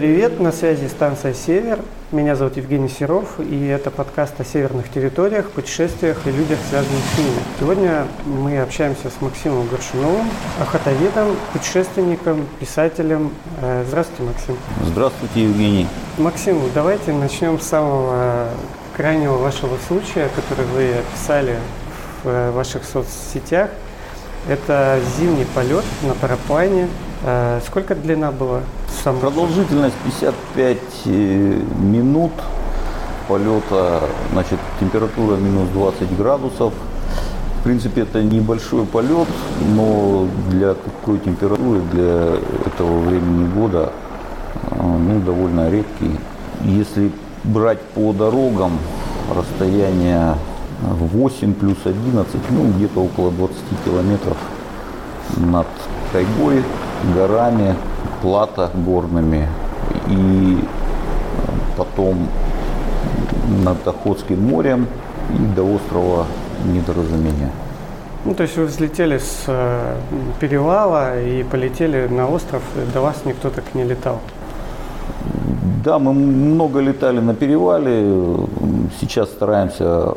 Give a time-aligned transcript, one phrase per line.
[0.00, 1.78] Привет, на связи станция «Север».
[2.10, 7.18] Меня зовут Евгений Серов, и это подкаст о северных территориях, путешествиях и людях, связанных с
[7.18, 7.38] ними.
[7.60, 10.26] Сегодня мы общаемся с Максимом Горшуновым,
[10.58, 13.30] охотоведом, путешественником, писателем.
[13.60, 14.56] Э, здравствуйте, Максим.
[14.86, 15.86] Здравствуйте, Евгений.
[16.16, 18.48] Максим, давайте начнем с самого
[18.96, 21.58] крайнего вашего случая, который вы описали
[22.24, 23.68] в э, ваших соцсетях.
[24.48, 26.88] Это зимний полет на параплане.
[27.22, 28.62] Э, сколько длина была?
[29.02, 29.18] Сам...
[29.18, 32.32] Продолжительность 55 э, минут
[33.28, 36.74] полета, значит, температура минус 20 градусов.
[37.60, 39.28] В принципе, это небольшой полет,
[39.74, 43.90] но для такой температуры, для этого времени года,
[44.70, 46.18] ну, довольно редкий.
[46.62, 47.10] Если
[47.44, 48.72] брать по дорогам
[49.34, 50.34] расстояние
[50.82, 54.36] 8 плюс 11, ну где-то около 20 километров
[55.36, 55.66] над
[56.12, 56.64] тайгой,
[57.14, 57.76] горами,
[58.20, 59.48] плата горными
[60.08, 60.64] и
[61.76, 62.28] потом
[63.64, 64.86] над Охотским морем
[65.34, 66.26] и до острова
[66.64, 67.50] Недоразумения.
[68.26, 69.96] Ну, то есть вы взлетели с э,
[70.40, 72.62] перевала и полетели на остров,
[72.92, 74.20] до вас никто так не летал?
[75.82, 78.46] Да, мы много летали на перевале.
[79.00, 80.12] Сейчас стараемся,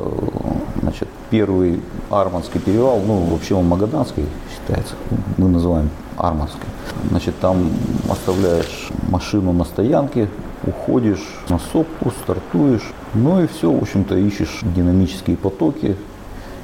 [0.81, 4.95] значит, первый Арманский перевал, ну, вообще он Магаданский считается,
[5.37, 5.89] мы называем
[6.23, 6.59] Арманский.
[7.09, 7.69] Значит, там
[8.09, 10.29] оставляешь машину на стоянке,
[10.65, 15.97] уходишь на сопку, стартуешь, ну и все, в общем-то, ищешь динамические потоки,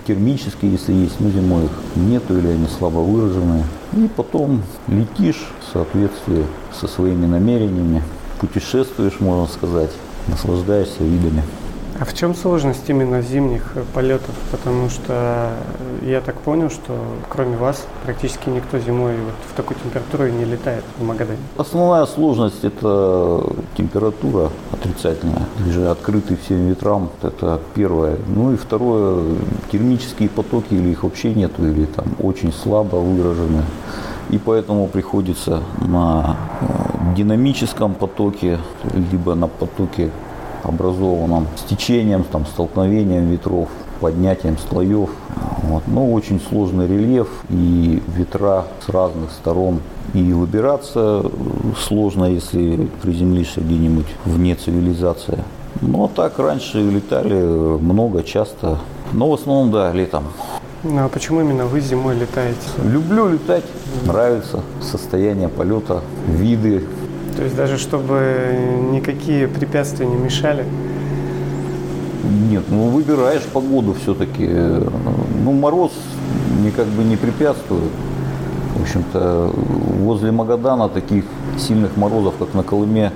[0.07, 3.65] термические, если есть, но зимой их нету или они слабо выраженные.
[3.93, 6.45] И потом летишь в соответствии
[6.79, 8.01] со своими намерениями
[8.39, 9.91] путешествуешь, можно сказать,
[10.27, 11.43] наслаждаешься видами.
[11.99, 14.33] А в чем сложность именно зимних полетов?
[14.51, 15.49] Потому что
[16.01, 20.85] я так понял, что кроме вас практически никто зимой вот в такую температуру не летает
[20.97, 21.39] в Магадане.
[21.57, 23.43] Основная сложность– это
[23.75, 25.45] температура отрицательная.
[25.67, 28.15] Или открытый всем ветрам– это первое.
[28.27, 29.35] Ну и второе–
[29.71, 33.63] термические потоки или их вообще нету, или там очень слабо выражены.
[34.29, 38.59] И поэтому приходится на э, динамическом потоке,
[39.11, 40.11] либо на потоке
[40.63, 45.09] образованном с течением, там, столкновением ветров, поднятием слоев.
[45.63, 45.83] Вот.
[45.87, 49.79] Но очень сложный рельеф и ветра с разных сторон.
[50.13, 51.23] И выбираться
[51.77, 55.43] сложно, если приземлишься где-нибудь вне цивилизации.
[55.81, 58.79] Но так раньше летали много, часто.
[59.13, 60.23] Но в основном, да, летом.
[60.83, 62.57] Ну а почему именно вы зимой летаете?
[62.83, 63.65] Люблю летать,
[64.05, 66.85] нравится состояние полета, виды.
[67.39, 68.57] То есть даже чтобы
[68.91, 70.65] никакие препятствия не мешали?
[72.49, 74.45] Нет, ну выбираешь погоду все-таки.
[74.45, 75.93] Ну мороз
[76.59, 77.91] мне как бы не препятствует.
[78.75, 79.53] В общем-то,
[80.01, 81.23] возле Магадана таких
[81.57, 83.13] сильных морозов, как на Колыме,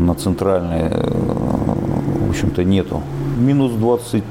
[0.00, 3.02] на центральной, в общем-то, нету
[3.38, 4.24] минус 20,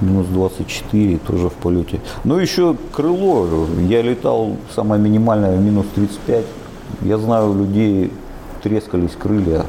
[0.00, 2.00] минус 24 тоже в полете.
[2.24, 3.46] Но еще крыло,
[3.90, 6.46] я летал самое минимальное минус 35.
[7.02, 8.10] Я знаю, людей
[8.62, 9.64] трескались крылья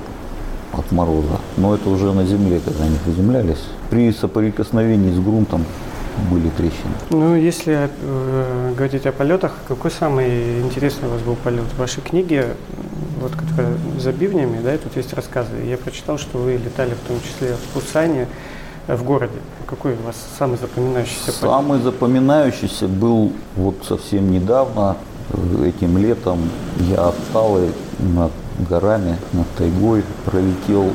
[0.73, 1.39] от мороза.
[1.57, 3.63] Но это уже на земле, когда они приземлялись.
[3.89, 5.65] При соприкосновении с грунтом
[6.31, 6.93] были трещины.
[7.09, 11.65] Ну, если э, говорить о полетах, какой самый интересный у вас был полет?
[11.75, 12.55] В вашей книге,
[13.21, 15.51] вот которая за бивнями, да, тут есть рассказы.
[15.65, 18.27] Я прочитал, что вы летали в том числе в Пусане
[18.87, 19.37] в городе?
[19.65, 21.39] Какой у вас самый запоминающийся полет?
[21.39, 24.97] Самый запоминающийся был вот совсем недавно,
[25.31, 26.39] э, этим летом.
[26.79, 28.31] Я от Талы над
[28.67, 30.85] горами, над тайгой пролетел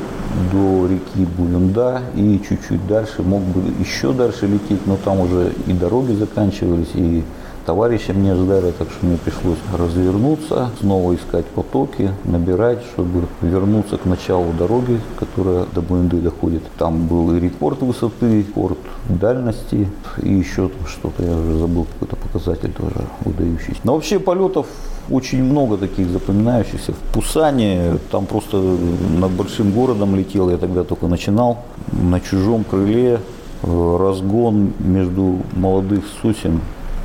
[0.51, 5.73] до реки Булюнда и чуть-чуть дальше, мог бы еще дальше лететь, но там уже и
[5.73, 7.23] дороги заканчивались, и
[7.65, 14.05] товарища мне ждали, так что мне пришлось развернуться, снова искать потоки, набирать, чтобы вернуться к
[14.05, 16.63] началу дороги, которая до Буэнды доходит.
[16.77, 18.77] Там был и рекорд высоты, рекорд
[19.09, 19.89] дальности
[20.21, 23.79] и еще что-то, я уже забыл, какой-то показатель тоже выдающийся.
[23.83, 24.67] Но вообще полетов
[25.09, 26.93] очень много таких запоминающихся.
[26.93, 31.59] В Пусане, там просто над большим городом летел, я тогда только начинал,
[31.91, 33.19] на чужом крыле,
[33.63, 36.61] э, разгон между молодых сосен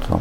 [0.08, 0.20] там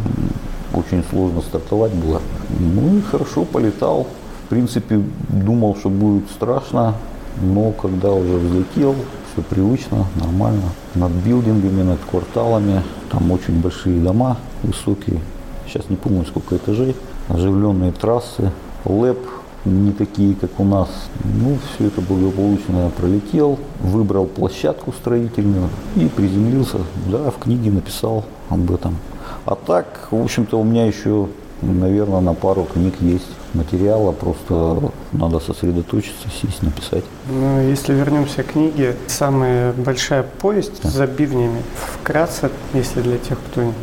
[0.74, 2.22] очень сложно стартовать было.
[2.60, 4.08] Ну и хорошо полетал.
[4.46, 6.96] В принципе, думал, что будет страшно,
[7.42, 8.96] но когда уже взлетел,
[9.32, 10.70] все привычно, нормально.
[10.96, 12.82] Над билдингами, над кварталами,
[13.12, 15.20] там очень большие дома, высокие.
[15.68, 16.96] Сейчас не помню, сколько этажей.
[17.30, 18.52] Оживленные трассы,
[18.86, 19.20] лэп
[19.66, 20.90] не такие, как у нас.
[21.24, 26.80] Ну, все это благополучно я пролетел, выбрал площадку строительную и приземлился.
[27.12, 28.98] Да, в книге написал об этом.
[29.46, 31.28] А так, в общем-то, у меня еще
[31.62, 37.04] наверное, на пару книг есть материала, просто надо сосредоточиться, сесть, написать.
[37.30, 40.90] Ну, если вернемся к книге, самая большая повесть да.
[40.90, 41.62] за бивнями.
[42.02, 43.74] Вкратце, если для тех, кто,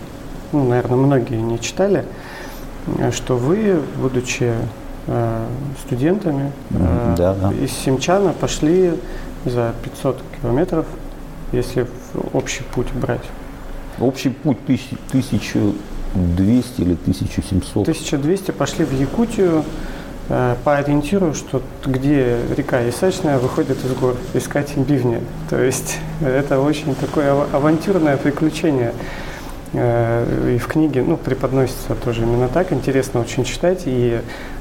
[0.52, 2.04] ну, наверное, многие не читали,
[3.12, 4.52] что вы, будучи
[5.06, 5.46] э,
[5.84, 7.52] студентами э, да, да.
[7.52, 8.94] из Симчана, пошли
[9.44, 10.86] за 500 километров,
[11.52, 11.86] если
[12.32, 13.24] общий путь брать.
[13.98, 17.82] Общий путь 1200 или 1700.
[17.82, 19.64] 1200 пошли в Якутию
[20.28, 25.20] э, по ориентиру, что где река Исачная выходит из гор, искать бивни.
[25.48, 28.92] То есть это очень такое авантюрное приключение.
[29.72, 32.72] Э, и в книге ну, преподносится тоже именно так.
[32.72, 33.82] Интересно очень читать.
[33.86, 34.20] И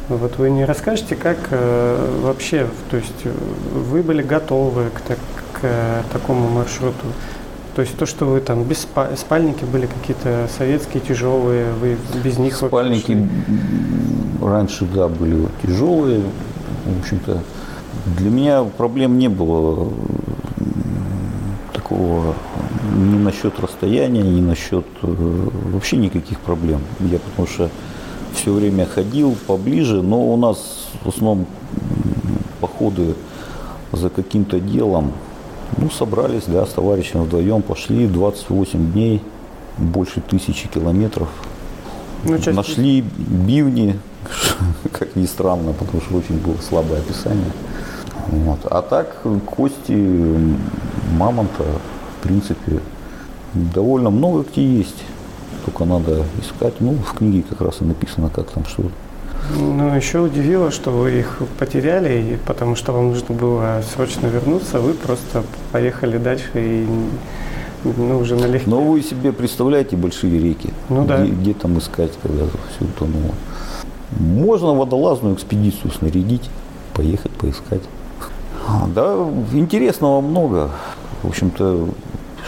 [0.10, 3.26] вот вы не расскажете, как э, вообще, то есть
[3.74, 5.18] вы были готовы к, так,
[5.54, 7.06] к такому маршруту?
[7.76, 12.38] То есть то, что вы там без спа- спальники были какие-то советские тяжелые, вы без
[12.38, 13.28] них спальники
[14.42, 16.22] раньше да были тяжелые,
[16.86, 17.44] в общем-то
[18.18, 19.92] для меня проблем не было
[21.74, 22.36] такого
[22.94, 25.08] ни насчет расстояния, ни насчет э,
[25.72, 26.82] вообще никаких проблем.
[27.00, 27.70] Я потому что
[28.34, 31.48] все время ходил поближе, но у нас в основном
[32.60, 33.16] походы
[33.92, 35.14] за каким-то делом.
[35.78, 39.22] Ну, собрались, да, с товарищем вдвоем, пошли 28 дней,
[39.78, 41.30] больше тысячи километров.
[42.24, 42.56] Ну, часть...
[42.56, 44.00] Нашли бивни,
[44.92, 47.52] как ни странно, потому что очень было слабое описание.
[48.28, 48.60] Вот.
[48.66, 49.94] А так кости
[51.18, 51.64] мамонта,
[52.26, 52.80] принципе,
[53.54, 55.04] довольно много где есть.
[55.66, 56.74] Только надо искать.
[56.80, 58.84] Ну, в книге как раз и написано, как там что.
[59.58, 64.80] Ну, еще удивило, что вы их потеряли, и потому что вам нужно было срочно вернуться,
[64.80, 66.88] вы просто поехали дальше и
[67.84, 68.70] ну, уже налегке.
[68.70, 70.74] Но вы себе представляете большие реки?
[70.90, 71.24] Ну да.
[71.24, 73.34] Где, где там искать, когда все утонуло?
[74.20, 76.50] Можно водолазную экспедицию снарядить,
[76.94, 77.82] поехать, поискать.
[78.96, 79.16] Да,
[79.54, 80.72] интересного много.
[81.22, 81.90] В общем-то,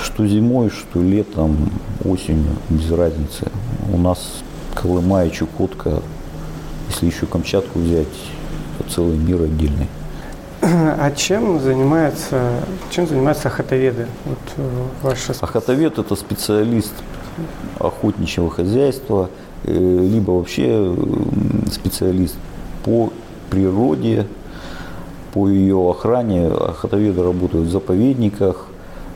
[0.01, 1.71] что зимой, что летом,
[2.05, 3.47] осенью, без разницы.
[3.91, 4.43] У нас
[4.75, 6.01] Колыма и Чукотка,
[6.89, 8.07] если еще Камчатку взять,
[8.79, 9.87] это целый мир отдельный.
[10.61, 12.59] А чем занимаются,
[12.89, 14.07] чем занимаются охотоведы?
[14.25, 14.69] Вот э,
[15.03, 15.33] ваша...
[15.39, 16.93] Охотовед– это специалист
[17.79, 19.29] охотничьего хозяйства,
[19.63, 20.95] э, либо вообще
[21.71, 22.35] специалист
[22.83, 23.11] по
[23.49, 24.27] природе,
[25.33, 26.47] по ее охране.
[26.47, 28.67] Охотоведы работают в заповедниках,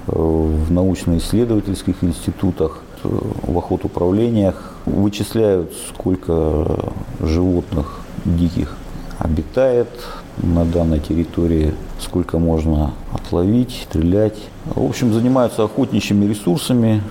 [0.08, 8.76] в научно-исследовательских институтах, в охотуправлениях вычисляют, сколько животных диких
[9.20, 9.90] обитает
[10.38, 14.38] на данной территории, сколько можно отловить, стрелять.
[14.66, 17.02] В общем, занимаются охотничьими ресурсами,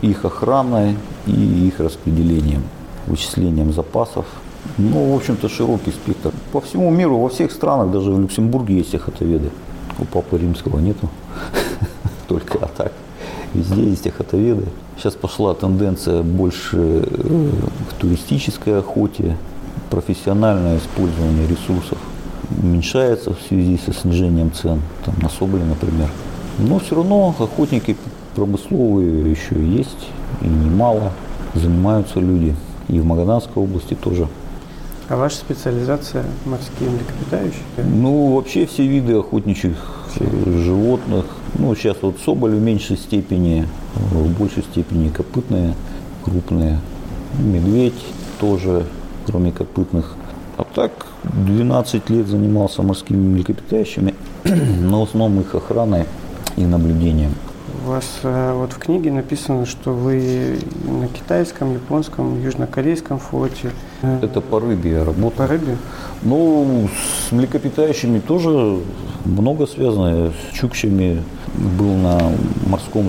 [0.00, 2.62] их охраной и их распределением,
[3.06, 4.26] вычислением запасов.
[4.78, 6.32] Ну, в общем-то, широкий спектр.
[6.52, 9.50] По всему миру, во всех странах, даже в Люксембурге есть охотоведы.
[9.98, 11.08] У Папы Римского нету
[12.30, 12.92] только, а так
[13.52, 14.66] везде есть охотоведы.
[14.96, 17.50] Сейчас пошла тенденция больше э,
[17.90, 19.36] к туристической охоте,
[19.90, 21.98] профессиональное использование ресурсов
[22.62, 26.08] уменьшается в связи со снижением цен, там, на соболи, например.
[26.58, 27.96] Но все равно охотники
[28.34, 30.08] промысловые еще есть,
[30.42, 31.12] и немало
[31.54, 32.54] занимаются люди.
[32.88, 34.26] И в Магаданской области тоже.
[35.08, 37.62] А ваша специализация морские млекопитающие?
[37.84, 39.76] Ну, вообще все виды охотничьих
[40.46, 41.26] животных.
[41.58, 45.74] Ну, сейчас вот соболь в меньшей степени, в большей степени копытные,
[46.24, 46.78] крупные.
[47.38, 48.02] Медведь
[48.40, 48.86] тоже,
[49.26, 50.16] кроме копытных.
[50.56, 54.14] А так 12 лет занимался морскими млекопитающими,
[54.44, 56.04] но в основном их охраной
[56.56, 57.32] и наблюдением.
[57.84, 63.70] У вас э, вот в книге написано, что вы на китайском, японском, южнокорейском флоте.
[64.02, 65.38] Это по рыбе я работаю.
[65.38, 65.76] По рыбе?
[66.22, 66.88] Ну,
[67.28, 68.80] с млекопитающими тоже
[69.24, 70.30] много связано.
[70.30, 71.22] С чукчами
[71.54, 72.18] был на
[72.66, 73.08] морском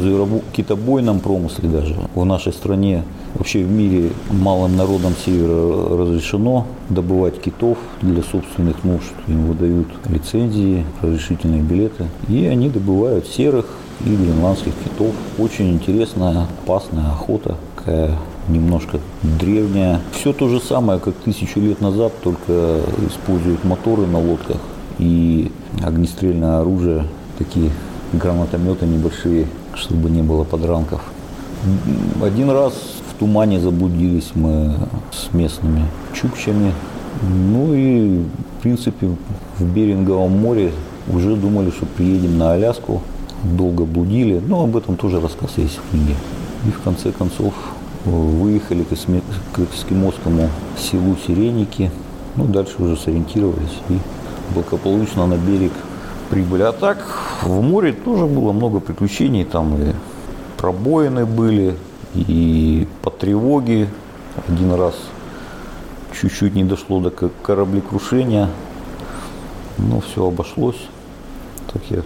[0.54, 1.96] китобойном промысле даже.
[2.16, 3.04] В нашей стране,
[3.36, 9.14] вообще в мире малым народам севера разрешено добывать китов для собственных нужд.
[9.28, 12.08] Им выдают лицензии, разрешительные билеты.
[12.28, 13.66] И они добывают серых,
[14.06, 15.14] и гренландских китов.
[15.38, 18.18] Очень интересная, опасная охота, такая
[18.48, 20.02] немножко древняя.
[20.12, 24.58] Все то же самое, как тысячу лет назад, только используют моторы на лодках
[24.98, 25.52] и
[25.84, 27.06] огнестрельное оружие,
[27.38, 27.72] такие
[28.14, 31.02] гранатометы небольшие, чтобы не было подранков.
[32.22, 32.74] Один раз
[33.10, 34.76] в тумане заблудились мы
[35.12, 36.74] с местными чукчами.
[37.22, 38.24] Ну и,
[38.58, 39.10] в принципе,
[39.60, 40.72] в Беринговом море
[41.08, 43.02] уже думали, что приедем на Аляску
[43.44, 46.16] долго блудили, но об этом тоже рассказ есть в книге.
[46.66, 47.54] И в конце концов
[48.06, 51.92] выехали к эскимосскому селу Сиреники.
[52.36, 53.98] Ну, дальше уже сориентировались и
[54.54, 55.74] благополучно на берег
[56.32, 56.64] прибыли.
[56.64, 56.98] А так
[57.44, 59.44] в море тоже было много приключений.
[59.44, 59.94] Там и
[60.58, 61.76] пробоины были,
[62.16, 63.90] и по тревоге
[64.48, 64.96] один раз
[66.20, 68.50] чуть-чуть не дошло до кораблекрушения,
[69.78, 70.88] но все обошлось.
[71.72, 72.02] Так я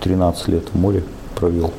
[0.00, 1.02] 13 лет в море
[1.34, 1.72] провел.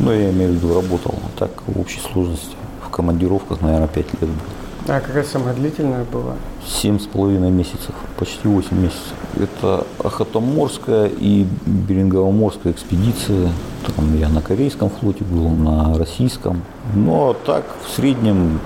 [0.00, 1.14] Ну, я имею в виду, работал.
[1.38, 4.57] Так, в общей сложности, в командировках, наверное, 5 лет был.
[4.90, 6.36] А какая самая длительная была?
[6.66, 9.12] Семь с половиной месяцев, почти восемь месяцев.
[9.36, 13.50] Это Охотоморская и Беринговоморская экспедиция.
[13.94, 16.62] Там я на корейском флоте был, на российском.
[17.06, 18.60] А так, в среднем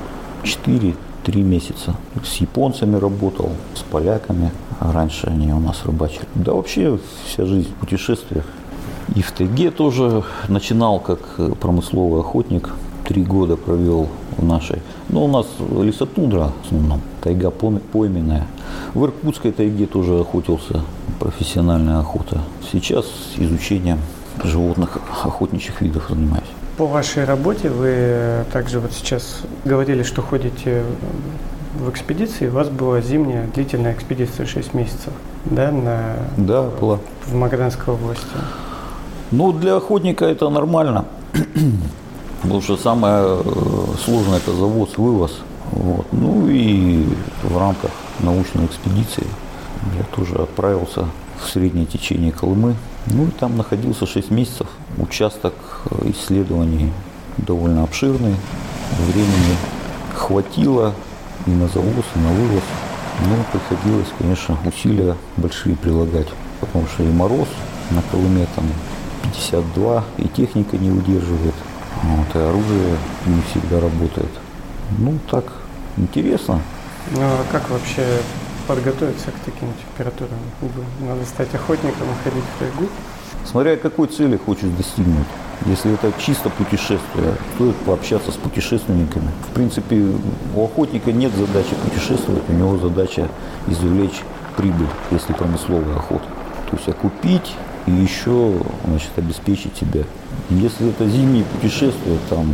[0.44, 1.96] 4 три месяца.
[2.24, 4.52] С японцами работал, с поляками.
[4.78, 6.26] А раньше они у нас рыбачили.
[6.36, 8.44] Да вообще вся жизнь в путешествиях.
[9.16, 11.18] И в тайге тоже начинал как
[11.58, 12.70] промысловый охотник
[13.04, 14.80] три года провел в нашей.
[15.08, 18.46] Ну, у нас лесотундра в основном, тайга пойменная.
[18.94, 20.82] В Иркутской тайге тоже охотился,
[21.18, 22.40] профессиональная охота.
[22.70, 23.06] Сейчас
[23.36, 23.98] изучением
[24.42, 26.46] животных, охотничьих видов занимаюсь.
[26.76, 30.82] По вашей работе вы также вот сейчас говорили, что ходите
[31.78, 32.48] в экспедиции.
[32.48, 35.12] У вас была зимняя длительная экспедиция 6 месяцев,
[35.44, 36.16] да, на...
[36.36, 36.98] Да, была.
[37.26, 38.24] В Магаданской области.
[39.30, 41.04] Ну, для охотника это нормально.
[42.42, 45.38] Потому что самое э, сложное это завоз, вывоз.
[45.70, 46.06] Вот.
[46.12, 47.06] Ну и
[47.42, 49.26] в рамках научной экспедиции
[49.96, 51.06] я тоже отправился
[51.42, 52.74] в среднее течение Колымы.
[53.06, 54.66] Ну и там находился 6 месяцев.
[54.98, 55.54] Участок
[55.90, 56.92] э, исследований
[57.38, 58.34] довольно обширный.
[58.98, 59.56] Времени
[60.14, 60.94] хватило
[61.46, 62.64] и на завоз, и на вывоз.
[63.20, 66.28] Но приходилось, конечно, усилия большие прилагать.
[66.60, 67.48] Потому что и мороз
[67.90, 68.64] на Колыме там
[69.22, 71.54] 52, и техника не выдерживает.
[72.02, 74.30] Вот, и оружие не всегда работает.
[74.98, 75.44] Ну, так,
[75.96, 76.60] интересно.
[77.12, 78.04] Ну, а как вообще
[78.66, 80.38] подготовиться к таким температурам?
[81.00, 82.88] Надо стать охотником и ходить в тайгу?
[83.44, 85.26] Смотря какой цели хочешь достигнуть.
[85.66, 89.30] Если это чисто путешествие, стоит пообщаться с путешественниками.
[89.50, 90.08] В принципе,
[90.56, 93.28] у охотника нет задачи путешествовать, у него задача
[93.68, 94.22] извлечь
[94.56, 96.24] прибыль, если промысловая охота.
[96.70, 97.54] То есть окупить
[97.86, 98.54] и еще
[98.86, 100.04] значит, обеспечить себя.
[100.50, 102.46] Если это зимние путешествия, там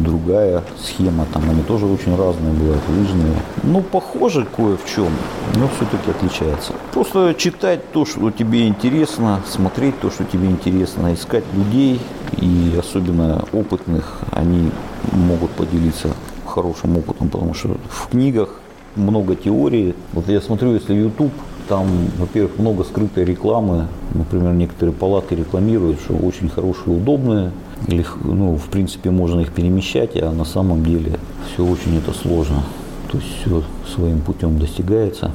[0.00, 3.36] другая схема, там они тоже очень разные бывают, лыжные.
[3.62, 5.08] Ну, похоже кое в чем,
[5.56, 6.72] но все-таки отличается.
[6.92, 12.00] Просто читать то, что тебе интересно, смотреть то, что тебе интересно, искать людей,
[12.38, 14.70] и особенно опытных, они
[15.12, 16.10] могут поделиться
[16.46, 18.60] хорошим опытом, потому что в книгах
[18.96, 19.94] много теории.
[20.12, 21.32] Вот я смотрю, если YouTube
[21.68, 21.86] там,
[22.18, 23.86] во-первых, много скрытой рекламы.
[24.14, 27.52] Например, некоторые палатки рекламируют, что очень хорошие, удобные.
[27.86, 31.18] Или, ну, в принципе, можно их перемещать, а на самом деле
[31.52, 32.62] все очень это сложно.
[33.10, 33.62] То есть все
[33.94, 35.30] своим путем достигается.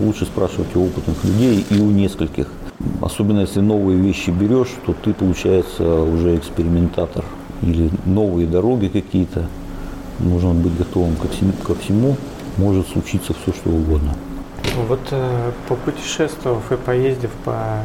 [0.00, 2.48] Лучше спрашивать у опытных людей и у нескольких.
[3.00, 7.24] Особенно если новые вещи берешь, то ты, получается, уже экспериментатор.
[7.62, 9.46] Или новые дороги какие-то.
[10.18, 12.16] Нужно быть готовым ко всему, ко всему.
[12.56, 14.14] Может случиться все, что угодно.
[14.76, 17.82] Вот э, попутешествовав и поездив по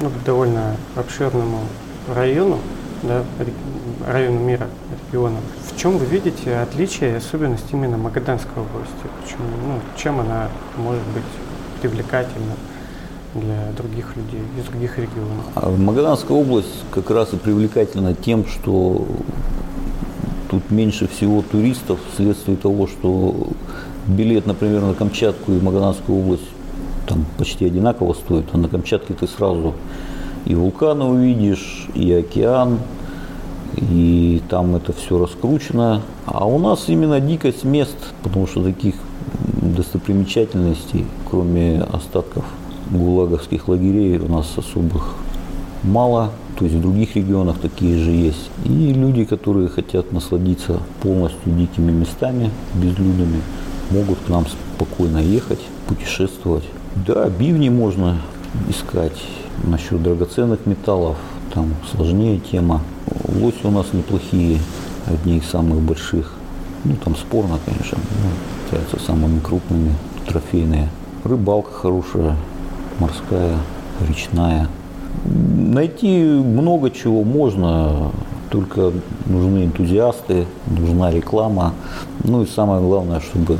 [0.00, 1.60] ну, довольно обширному
[2.14, 2.58] району,
[3.02, 3.24] да,
[4.06, 4.68] району мира,
[5.06, 5.38] региона,
[5.70, 8.94] в чем вы видите отличие и особенность именно Магаданской области?
[9.22, 11.24] Почему, ну, чем она может быть
[11.80, 12.54] привлекательна
[13.34, 15.44] для других людей из других регионов?
[15.54, 19.06] А Магаданская область как раз и привлекательна тем, что
[20.50, 23.48] тут меньше всего туристов вследствие того, что
[24.08, 26.48] билет, например, на Камчатку и Магаданскую область
[27.06, 29.74] там почти одинаково стоит, а на Камчатке ты сразу
[30.44, 32.78] и вулканы увидишь, и океан,
[33.76, 36.02] и там это все раскручено.
[36.26, 38.94] А у нас именно дикость мест, потому что таких
[39.62, 42.44] достопримечательностей, кроме остатков
[42.90, 45.14] гулаговских лагерей, у нас особых
[45.82, 46.30] мало.
[46.58, 48.50] То есть в других регионах такие же есть.
[48.64, 53.40] И люди, которые хотят насладиться полностью дикими местами, безлюдными,
[53.90, 56.64] могут к нам спокойно ехать, путешествовать.
[57.06, 58.18] Да, бивни можно
[58.68, 59.20] искать.
[59.64, 61.16] Насчет драгоценных металлов,
[61.52, 62.82] там сложнее тема.
[63.28, 64.60] Лоси у нас неплохие,
[65.06, 66.32] одни из самых больших.
[66.84, 68.30] Ну, там спорно, конечно, но
[68.66, 69.94] являются самыми крупными,
[70.26, 70.88] трофейные.
[71.24, 72.36] Рыбалка хорошая,
[73.00, 73.56] морская,
[74.06, 74.68] речная.
[75.24, 78.12] Найти много чего можно,
[78.50, 78.92] только
[79.26, 81.74] нужны энтузиасты, нужна реклама.
[82.22, 83.58] Ну и самое главное, чтобы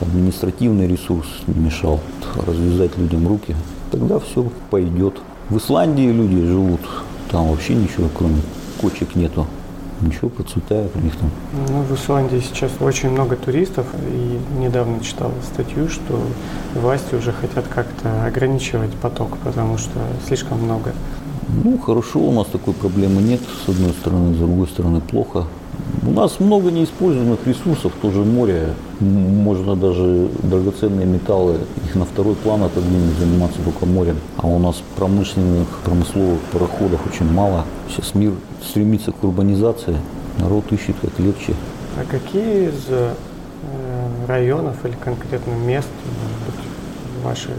[0.00, 2.00] административный ресурс не мешал
[2.46, 3.54] развязать людям руки.
[3.90, 5.14] Тогда все пойдет.
[5.48, 6.80] В Исландии люди живут,
[7.30, 8.40] там вообще ничего, кроме
[8.80, 9.46] кочек нету.
[10.00, 11.30] ничего, процветает у них там.
[11.68, 16.20] Ну, в Исландии сейчас очень много туристов, и недавно читал статью, что
[16.74, 20.92] власти уже хотят как-то ограничивать поток, потому что слишком много.
[21.64, 25.44] Ну, хорошо, у нас такой проблемы нет, с одной стороны, с другой стороны, плохо.
[26.06, 28.74] У нас много неиспользованных ресурсов, тоже море.
[29.00, 34.16] Можно даже драгоценные металлы, их на второй план отодвинуть, заниматься только морем.
[34.36, 37.64] А у нас промышленных, промысловых пароходов очень мало.
[37.88, 38.32] Сейчас мир
[38.62, 39.96] стремится к урбанизации,
[40.38, 41.54] народ ищет как легче.
[41.96, 43.12] А какие из э,
[44.26, 45.88] районов или конкретно мест
[47.22, 47.50] ваши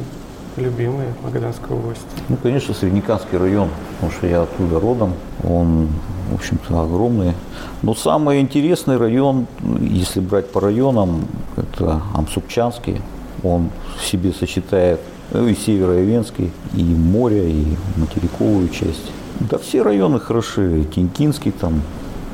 [0.57, 2.05] любимые Магаданской области?
[2.29, 5.13] Ну, конечно, Среднеканский район, потому что я оттуда родом.
[5.43, 5.89] Он
[6.31, 7.35] в общем-то, огромные.
[7.81, 9.47] Но самый интересный район,
[9.81, 11.25] если брать по районам,
[11.57, 13.01] это Амсукчанский.
[13.43, 19.11] Он в себе сочетает ну, и Северо-Ивенский, и море, и материковую часть.
[19.39, 20.85] Да все районы хороши.
[20.95, 21.81] Тинькинский там,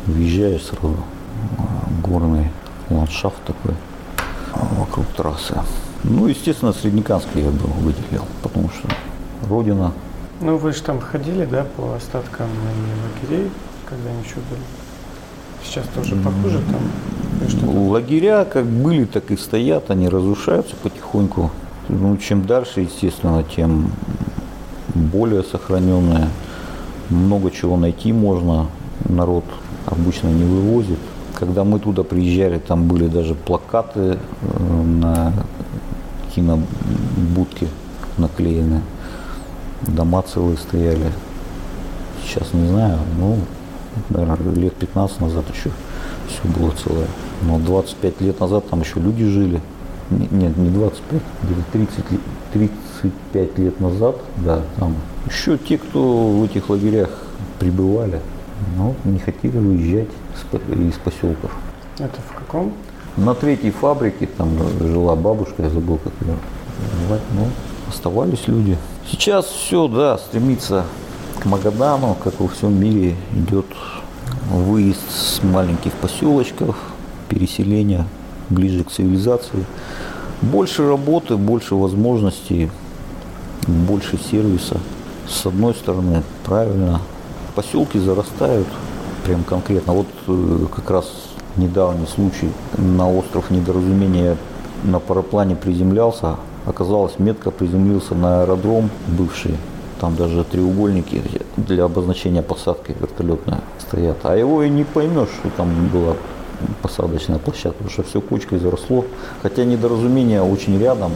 [0.05, 0.97] въезжаешь сразу,
[2.03, 2.51] горный
[2.89, 3.73] ландшафт такой
[4.77, 5.55] вокруг трассы.
[6.09, 8.87] Ну, естественно, Среднеканский я бы выделил, потому что
[9.49, 9.91] родина.
[10.41, 12.47] Ну, вы же там ходили, да, по остаткам
[13.21, 13.49] лагерей?
[13.89, 14.61] когда они еще были?
[15.63, 17.89] Сейчас тоже похуже там?
[17.89, 21.51] Лагеря как были, так и стоят, они разрушаются потихоньку.
[21.89, 23.91] Ну, чем дальше, естественно, тем
[24.93, 26.29] более сохраненные.
[27.09, 28.67] Много чего найти можно.
[29.07, 29.45] Народ
[29.85, 30.99] обычно не вывозит.
[31.33, 35.31] Когда мы туда приезжали, там были даже плакаты э,
[36.41, 36.59] на
[37.15, 37.67] кинобудке
[38.17, 38.81] наклеены.
[39.81, 41.11] Дома целые стояли.
[42.23, 43.37] Сейчас не знаю, ну,
[44.09, 45.69] наверное, лет 15 назад еще
[46.27, 47.07] все было целое.
[47.43, 49.61] Но 25 лет назад там еще люди жили.
[50.09, 52.05] Нет, не 25, где-то 30,
[52.53, 54.95] 35 лет назад, да, там
[55.29, 57.09] еще те, кто в этих лагерях
[57.59, 58.21] пребывали,
[58.77, 61.51] но не хотели выезжать из поселков.
[61.99, 62.73] Это в каком?
[63.17, 66.37] На третьей фабрике там жила бабушка, я забыл, как ее
[66.93, 67.47] называть, но
[67.89, 68.77] оставались люди.
[69.09, 70.85] Сейчас все, да, стремится
[71.39, 73.65] к Магадану, как во всем мире, идет
[74.51, 76.77] выезд с маленьких поселочков,
[77.27, 78.05] переселение
[78.51, 79.65] ближе к цивилизации.
[80.43, 82.69] Больше работы, больше возможностей,
[83.65, 84.77] больше сервиса.
[85.27, 87.01] С одной стороны, правильно,
[87.55, 88.67] поселки зарастают
[89.25, 89.93] прям конкретно.
[89.93, 91.11] Вот э, как раз
[91.57, 94.37] недавний случай на остров недоразумения
[94.83, 96.35] на параплане приземлялся.
[96.65, 99.55] Оказалось, метко приземлился на аэродром бывший
[99.99, 101.21] там даже треугольники
[101.57, 104.17] для обозначения посадки вертолетной стоят.
[104.23, 106.13] А его и не поймешь, что там была
[106.81, 109.05] посадочная площадка, потому что все кучкой заросло.
[109.41, 111.11] Хотя недоразумение очень рядом.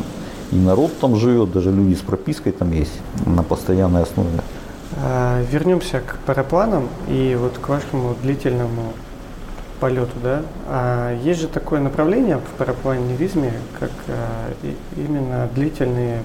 [0.51, 2.91] И народ там живет, даже люди с пропиской там есть
[3.25, 4.29] на постоянной основе.
[4.97, 8.93] А, вернемся к парапланам и вот к вашему длительному
[9.81, 10.43] полету, да?
[10.67, 14.53] А есть же такое направление в парапланеризме, как а,
[14.95, 16.21] именно длительные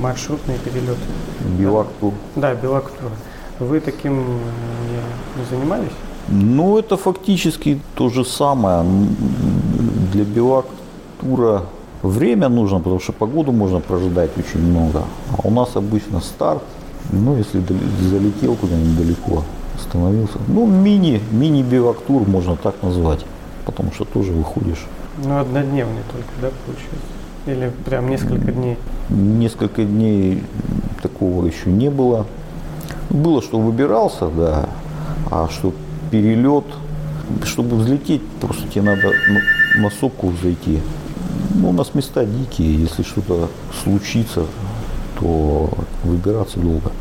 [0.00, 1.00] маршрутные перелеты.
[1.58, 2.12] Билактур.
[2.36, 3.10] Да, Билактур.
[3.58, 5.92] Вы таким не, не занимались?
[6.28, 8.84] Ну, это фактически то же самое.
[10.12, 11.62] Для Билактура
[12.02, 15.02] время нужно, потому что погоду можно прожидать очень много.
[15.30, 16.62] А у нас обычно старт,
[17.10, 17.62] ну, если
[18.00, 19.42] залетел куда-нибудь далеко,
[19.74, 20.38] остановился.
[20.48, 23.24] Ну, мини, мини-бивактур можно так назвать,
[23.64, 24.86] потому что тоже выходишь.
[25.24, 27.12] Ну, однодневный только, да, получается?
[27.46, 28.78] Или прям несколько дней?
[29.10, 30.42] Несколько дней
[31.02, 32.26] такого еще не было.
[33.10, 34.68] Было, что выбирался, да,
[35.30, 35.74] а что
[36.10, 36.64] перелет,
[37.44, 39.12] чтобы взлететь, просто тебе надо
[39.76, 40.80] на сопку зайти.
[41.54, 43.48] Ну, у нас места дикие, если что-то
[43.82, 44.46] случится,
[45.18, 45.70] то
[46.04, 46.92] выбираться долго.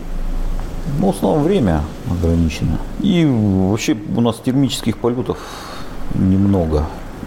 [0.99, 2.77] Но в основном время ограничено.
[3.01, 5.37] И вообще у нас термических полетов
[6.15, 6.85] немного.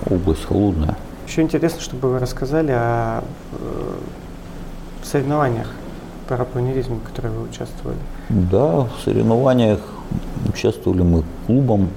[0.08, 0.96] Область холодная.
[1.26, 3.92] Еще интересно, чтобы вы рассказали о э,
[5.02, 5.68] соревнованиях
[6.28, 7.98] по в которых вы участвовали.
[8.28, 9.80] Да, в соревнованиях
[10.48, 11.88] участвовали мы клубом,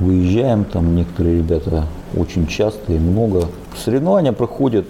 [0.00, 3.48] выезжаем, там некоторые ребята очень часто и много.
[3.76, 4.86] Соревнования проходят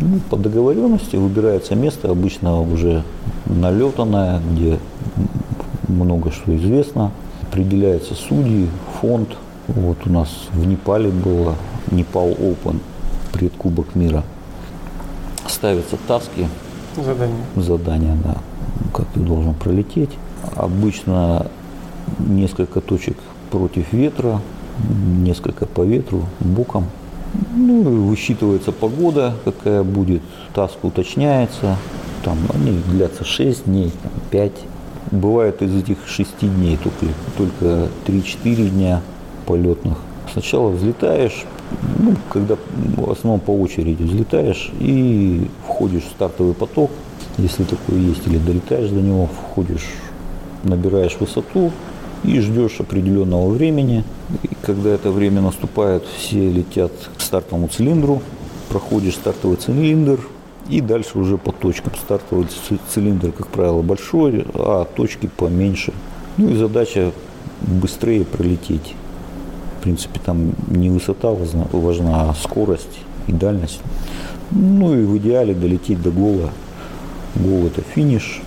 [0.00, 3.02] ну, по договоренности, выбирается место, обычно уже
[3.46, 4.78] налетанное, где
[5.88, 7.10] много что известно.
[7.42, 8.68] Определяются судьи,
[9.00, 9.36] фонд.
[9.68, 11.54] Вот у нас в Непале было
[11.90, 12.80] Непал Open–
[13.32, 14.22] предкубок мира.
[15.46, 16.48] Ставятся таски.
[16.96, 17.44] Задания.
[17.56, 18.36] Задания, да.
[18.92, 20.10] Как ты должен пролететь.
[20.56, 21.46] Обычно
[22.18, 23.16] несколько точек
[23.50, 24.40] против ветра,
[25.18, 26.86] несколько по ветру, боком.
[27.54, 30.22] Ну высчитывается погода, какая будет,
[30.54, 31.76] таск уточняется.
[32.24, 33.92] Там они длятся 6 дней,
[34.30, 34.52] 5.
[35.12, 39.02] Бывает из этих шести дней только, только 3-4 дня
[39.46, 39.98] полетных.
[40.32, 41.44] Сначала взлетаешь,
[41.98, 42.56] ну, когда
[42.96, 46.90] в основном по очереди взлетаешь и входишь в стартовый поток,
[47.38, 49.86] если такое есть, или долетаешь до него, входишь,
[50.64, 51.70] набираешь высоту
[52.24, 54.04] и ждешь определенного времени.
[54.42, 58.22] И когда это время наступает, все летят к стартовому цилиндру,
[58.68, 60.20] проходишь стартовый цилиндр,
[60.68, 61.92] и дальше уже по точкам.
[61.94, 62.46] Стартовый
[62.92, 65.92] цилиндр, как правило, большой, а точки поменьше.
[66.36, 67.12] Ну и задача
[67.60, 68.94] быстрее пролететь.
[69.78, 73.80] В принципе, там не высота важна, важна а скорость и дальность.
[74.50, 76.50] Ну и в идеале долететь до гола.
[77.34, 78.42] Гол это финиш.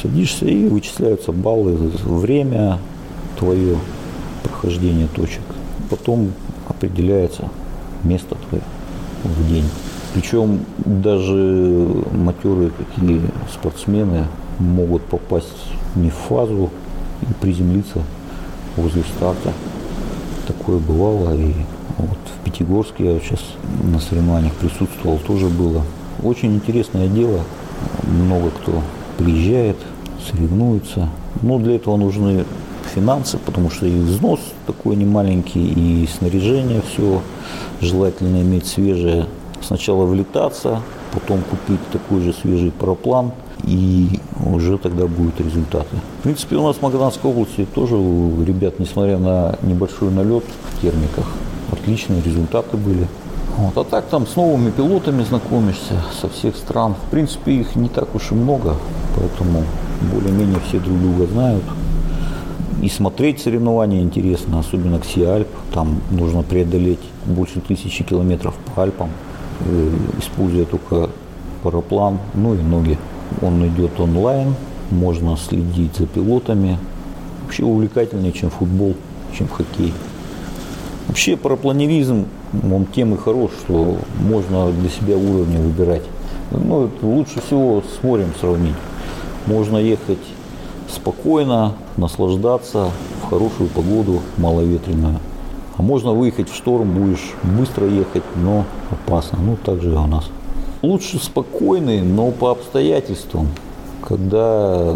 [0.00, 2.78] Садишься и вычисляются баллы, время
[3.38, 3.76] твое,
[4.42, 5.42] прохождение точек.
[5.90, 6.32] Потом
[6.68, 7.48] определяется
[8.02, 8.62] место твое
[9.24, 9.66] в день.
[10.14, 13.20] Причем даже матерые какие
[13.52, 14.26] спортсмены
[14.58, 15.46] могут попасть
[15.96, 16.70] не в фазу
[17.22, 18.02] и приземлиться
[18.76, 19.52] возле старта.
[20.46, 21.54] Такое бывало и
[21.98, 23.40] вот в Пятигорске я сейчас
[23.84, 25.82] на соревнованиях присутствовал, тоже было.
[26.22, 27.40] Очень интересное дело,
[28.06, 28.82] много кто
[29.18, 29.76] приезжает,
[30.30, 31.08] соревнуется.
[31.42, 32.44] Но для этого нужны
[32.94, 37.22] финансы, потому что и взнос такой немаленький, и снаряжение все
[37.80, 39.26] желательно иметь свежее
[39.62, 40.80] сначала влетаться,
[41.12, 43.32] потом купить такой же свежий параплан,
[43.64, 45.96] и уже тогда будут результаты.
[46.20, 50.80] В принципе, у нас в Магаданской области тоже у ребят, несмотря на небольшой налет в
[50.80, 51.26] термиках,
[51.70, 53.06] отличные результаты были.
[53.56, 53.76] Вот.
[53.76, 56.94] А так там с новыми пилотами знакомишься со всех стран.
[57.06, 58.76] В принципе, их не так уж и много,
[59.16, 59.64] поэтому
[60.12, 61.64] более-менее все друг друга знают.
[62.80, 65.48] И смотреть соревнования интересно, особенно к Альп.
[65.72, 69.10] Там нужно преодолеть больше тысячи километров по Альпам.
[69.64, 71.10] Э, используя только
[71.62, 72.98] параплан, ну и ноги.
[73.40, 74.54] Он идет онлайн,
[74.90, 76.78] можно следить за пилотами.
[77.44, 78.94] Вообще увлекательнее, чем футбол,
[79.36, 79.92] чем хоккей.
[81.06, 82.26] Вообще парапланеризм,
[82.70, 86.02] он тем и хорош, что можно для себя уровни выбирать.
[86.50, 88.74] Ну, лучше всего с морем сравнить.
[89.46, 90.18] Можно ехать
[90.88, 92.90] спокойно, наслаждаться
[93.22, 95.18] в хорошую погоду, маловетренную.
[95.76, 99.38] А можно выехать в шторм, будешь быстро ехать, но опасно.
[99.40, 100.28] Ну, так же и у нас.
[100.82, 103.48] Лучше спокойный, но по обстоятельствам.
[104.06, 104.94] Когда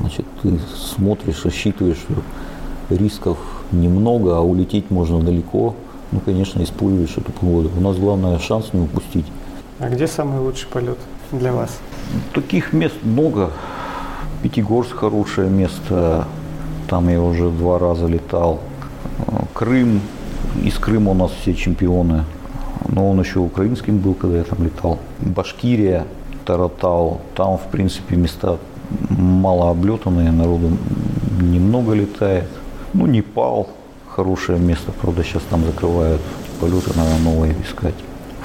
[0.00, 3.38] значит, ты смотришь, рассчитываешь, что рисков
[3.72, 5.74] немного, а улететь можно далеко,
[6.12, 7.70] ну, конечно, используешь эту погоду.
[7.76, 9.26] У нас главное шанс не упустить.
[9.78, 10.98] А где самый лучший полет
[11.32, 11.78] для вас?
[12.34, 13.50] Таких мест много.
[14.42, 16.26] Пятигорск хорошее место.
[16.88, 18.60] Там я уже два раза летал.
[19.54, 20.00] Крым,
[20.62, 22.24] из Крыма у нас все чемпионы,
[22.88, 24.98] но он еще украинским был, когда я там летал.
[25.20, 26.06] Башкирия,
[26.44, 28.58] Таратау, там, в принципе, места
[29.10, 30.76] мало облетанные, народу
[31.40, 32.48] немного летает.
[32.92, 33.68] Ну, Непал,
[34.08, 36.20] хорошее место, правда, сейчас там закрывают
[36.60, 37.94] полеты, надо новые искать.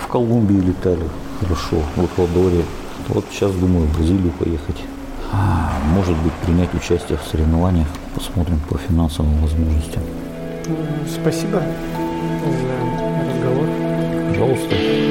[0.01, 1.03] В Колумбии летали
[1.39, 2.63] хорошо, в Эквадоре.
[3.09, 4.83] Вот сейчас думаю в Бразилию поехать.
[5.31, 7.87] А, может быть, принять участие в соревнованиях.
[8.15, 10.03] Посмотрим по финансовым возможностям.
[11.07, 11.61] Спасибо
[12.43, 13.67] за разговор.
[14.29, 15.06] Пожалуйста.